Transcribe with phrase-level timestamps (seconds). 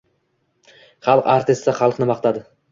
[1.09, 2.47] xalq artisti xalqni maqtadi